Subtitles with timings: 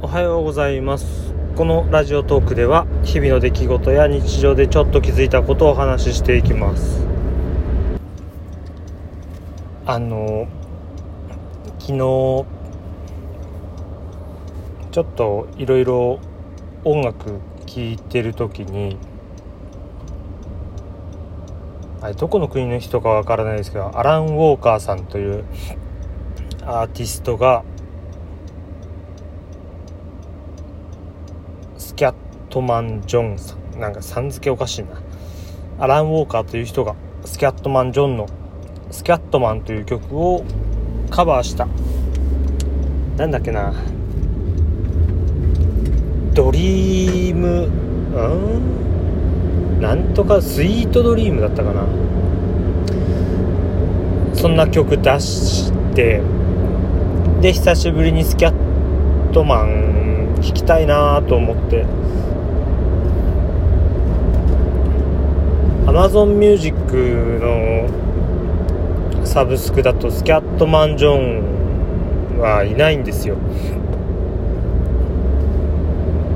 [0.00, 1.34] おはようございます。
[1.56, 7.04] このラジオトークでは日々の出来事や日常でちょっと気づいたことをお話ししていきます。
[9.86, 10.46] あの
[11.80, 12.46] 昨日ちょ
[15.00, 16.20] っといろいろ
[16.84, 18.96] 音楽聴いてる時に
[22.00, 25.44] あれどこの国の人かわからないですけどアラン・ウォーカーさんという
[26.64, 27.64] アーティストが
[31.98, 32.14] キャッ
[32.48, 33.80] トマン・ジョンさん。
[33.80, 34.90] なんかさん付けおかしいな。
[35.80, 38.28] アラン・ウォーカーという人がスキャットマン・ジョンの
[38.92, 40.44] 「スキャットマン」という曲を
[41.10, 41.66] カバーした。
[43.16, 43.72] なんだっけな。
[46.34, 47.68] ドリーム。
[48.14, 48.20] う
[49.78, 49.80] ん？
[49.80, 51.82] なんとかスイートドリームだったかな。
[54.34, 56.20] そんな曲出して。
[57.40, 60.07] で久しぶりにスキャットマン
[60.40, 61.84] 弾きたいなと思って。
[65.86, 66.76] Amazon Music
[67.40, 67.88] の
[69.24, 71.14] サブスクだとスキャットマン・ジョ
[72.36, 73.36] ンはいないんですよ。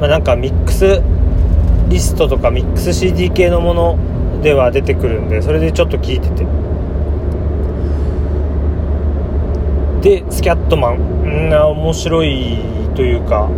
[0.00, 1.02] まあなんかミックス
[1.88, 3.98] リストとかミックス CD 系のもの
[4.42, 6.46] では出てくるんでそれでちょっと聞いてて。
[10.02, 10.98] でスキャットマン。
[10.98, 12.58] うん面白い
[12.94, 13.48] というか。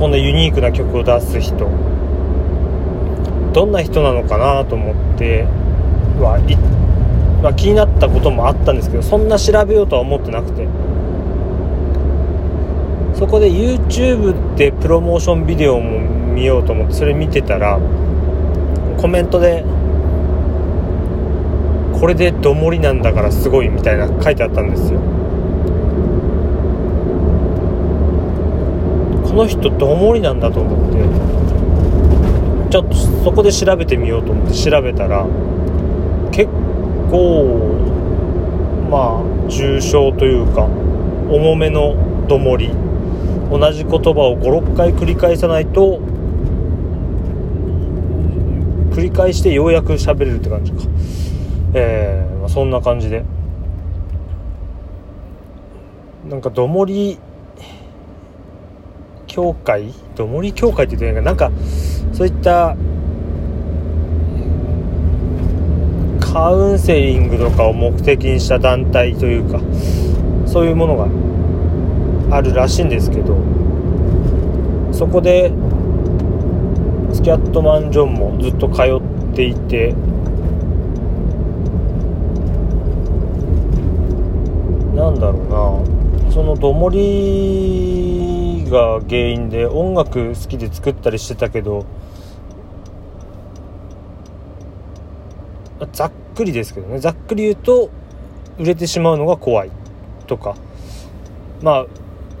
[0.00, 1.68] こんなユニークな曲を出す人。
[3.52, 5.42] どんな人なのかなと思って
[6.18, 6.40] は、
[7.42, 10.66] まあ、気になったこともあったんですけどそんな調べようとは思ってなくて。
[13.12, 16.00] そこで YouTube でプロモーションビデオも
[16.32, 17.78] 見ようと思ってそれ見てたら
[18.96, 19.62] コメントで
[22.00, 25.19] これでどもりなんだからすごいみたいな書いてあったんですよ。
[29.30, 30.98] この人どもりなんだと思って
[32.72, 35.24] ちょっとそこで調べてみようと思って調べたら
[36.32, 36.46] 結
[37.10, 37.78] 構
[38.90, 42.70] まあ重症というか重めのどもり
[43.50, 46.00] 同じ言葉を56回繰り返さないと
[48.90, 50.78] 繰り返してようやく喋れるって感じか。
[51.74, 53.24] えー、そんな感じで。
[56.28, 57.18] なんかどもり
[59.40, 59.94] 協会？
[60.16, 61.50] どもり協会って言ってないかなんか
[62.12, 62.76] そういった
[66.20, 69.58] カウンセリングとかを目的にした団体というか
[70.46, 73.34] そういうものがあるらしいんですけど
[74.92, 75.50] そこで
[77.14, 79.94] スキャットマン・ジョンもずっと通っていて
[84.94, 85.46] なんだろう
[85.86, 86.30] な。
[86.30, 88.39] そのどもり
[88.70, 91.84] が原因で音楽好きで作ったりしてたけど
[95.92, 97.90] ざっくりですけどねざっくり言うと
[98.58, 99.70] 売れてしまうのが怖い
[100.26, 100.54] とか
[101.62, 101.86] まあ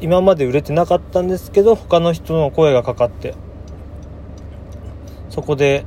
[0.00, 3.34] 今まで売れてなかったんですけど他の人の声がかかって
[5.30, 5.84] そこで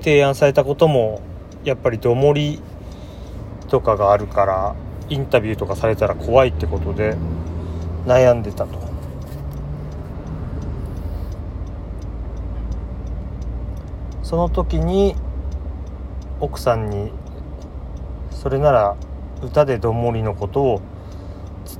[0.00, 1.20] 提案されたことも
[1.64, 2.60] やっぱりどもり
[3.68, 4.76] とかがあるから
[5.08, 7.16] インタビューとかされたら怖いってことで
[8.06, 8.95] 悩んでたと。
[14.26, 15.14] その時に
[16.40, 17.12] 奥さんに
[18.32, 18.96] それなら
[19.40, 20.80] 歌でどんもりのことを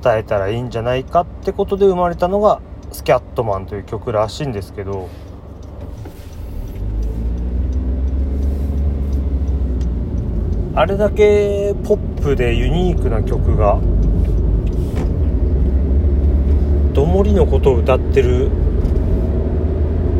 [0.01, 2.61] 伝えたらいいんじゃないかってことで生まれたのが
[2.93, 5.09] 「スキャットマン」という曲らしいんですけど
[10.73, 13.77] あれだけポップでユニークな曲が
[16.93, 18.49] どもりのことを歌ってる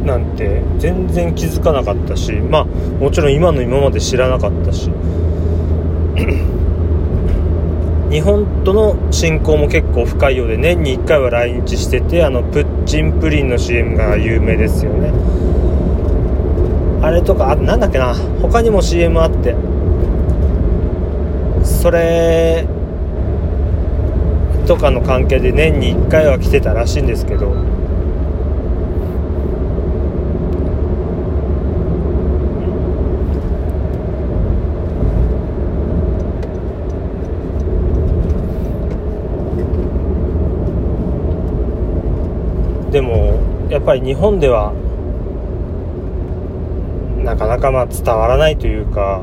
[0.07, 4.89] なんて全然気づかなかったしまあもちろん今の今まで知らなかったし。
[8.09, 15.11] 日本との親交も結構深いようで年に1回は来日しててあのプッチンプリンの CM が有名ですよね。
[17.01, 19.55] あれとかあなんだっけな他にも CM あって。
[21.65, 22.65] それ
[24.65, 27.77] とかの関係で年に1回は来てたらしいんですけど。
[42.97, 43.39] でも
[43.69, 44.73] やっぱり日本では
[47.23, 49.21] なかなかまあ伝わらないというか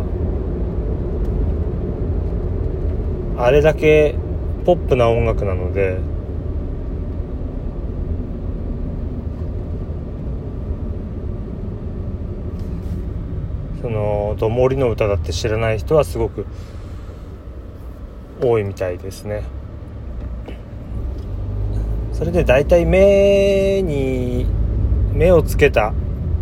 [3.36, 4.14] あれだけ
[4.64, 5.98] ポップな音楽なので
[13.82, 16.46] その「どもりの歌」だって知らない人はすごく
[18.40, 19.42] 多いみたいですね。
[22.14, 24.46] それで大体目に
[25.12, 25.92] 目をつけた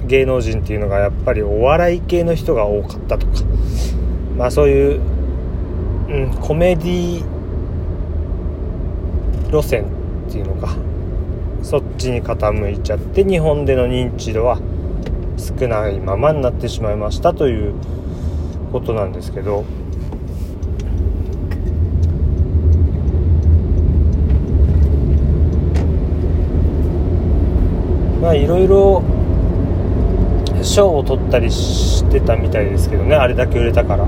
[0.07, 3.33] 芸能人っていうのがやっぱりお笑い系の人が多かったとか。
[4.37, 5.01] まあそういう、
[6.09, 7.25] うん、コメディ
[9.51, 9.85] 路線
[10.29, 10.77] っていうのか。
[11.63, 14.59] そっちに傾いちゃって日本での認知度は
[15.39, 17.75] 少ないままになってしまいましたという
[18.73, 19.65] ことなんですけど。
[28.23, 29.03] まあいろいろ
[30.63, 33.17] 賞を取ったりしてたみたいですけどね。
[33.17, 34.07] あれだけ売れたから。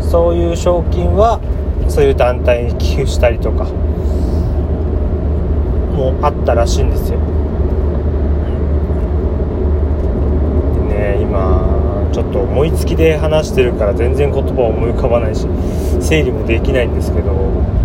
[0.00, 1.40] そういう賞金は
[1.88, 3.64] そういう団体に寄付したりとか
[5.94, 7.18] もあったらしいんですよ。
[10.88, 15.48] でね今ちょっと思いつきで話してるから全然言葉を思い浮かばないし
[16.00, 17.79] 整理もできないんですけど。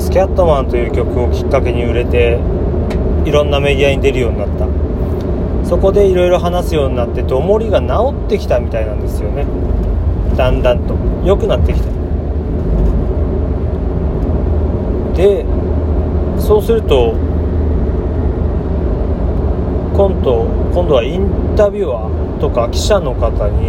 [0.00, 2.40] スキャットマンという曲をきっかけに売れて
[3.26, 4.66] いろんなメディアに出るようになった。
[5.68, 9.44] そこでいろいろ話すようになってどもりが治ってきたみたいなんですよね。
[10.36, 10.96] だんだんと。
[11.22, 11.90] 良くなってきた。
[15.16, 15.44] で
[16.38, 17.14] そうすると
[19.94, 23.68] 今度今度はインタビュアーとか記者の方に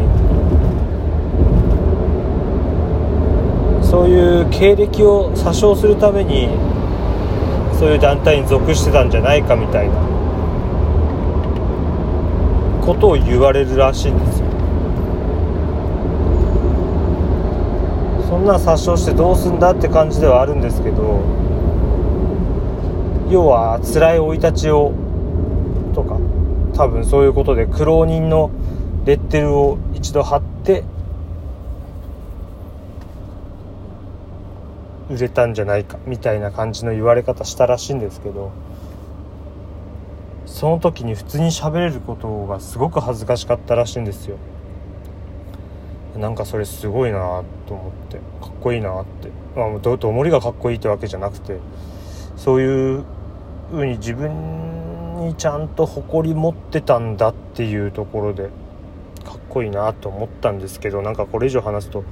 [3.92, 6.48] そういう経歴を詐称するために
[7.78, 9.96] そういう団体に属してたんじゃないかみたいな
[12.86, 14.46] ことを言われるらしいんですよ。
[18.30, 21.20] そんな詐称してどうすんだって感じではあるんですけど
[23.30, 24.94] 要は辛い生い立ちを
[25.94, 26.18] とか
[26.74, 28.52] 多分そういうことで苦労人の
[29.04, 30.86] レッテルを一度貼って
[35.12, 38.52] 売れたんじゃないかみたいな感じの言われ方したらしいんですけど
[40.46, 44.38] その時に普通に喋れることがすごく恥ずかしかったらしいんですよ。
[46.18, 49.30] なんかそれすごいなと思ってかっこいいなって。
[49.56, 51.60] まあどどもりがかっこいいってわけじゃなくて
[52.38, 53.04] そういう
[53.72, 58.50] 風に自分にちゃんと誇り持ってたんだっていうところで
[59.22, 62.04] かっこいいなと思ったんですけどなんかこれ以上話すと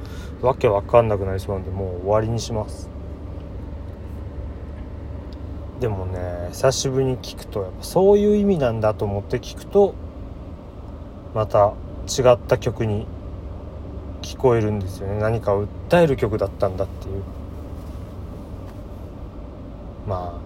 [0.41, 2.89] わけわかんなくなりそうなんでもう終わりにします。
[5.79, 9.95] でもね久しぶりに聞くとやっぱそういう意味なんだと思って聞くと
[11.33, 11.73] また
[12.07, 13.07] 違った曲に
[14.21, 15.19] 聞こえるんですよね。
[15.19, 17.23] 何かを訴える曲だったんだっていう。
[20.07, 20.39] まあ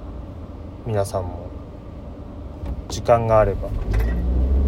[0.85, 1.47] 皆さんも
[2.89, 3.69] 時間があれば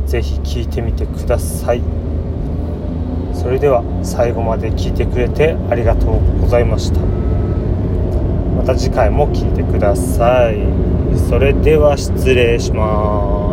[0.05, 1.81] 是非聴いてみてください。
[3.33, 6.99] それでは最後まで聞いてくれてありがとうございました。
[8.57, 10.57] また次回も聴いてください。
[11.29, 13.44] それでは失礼します。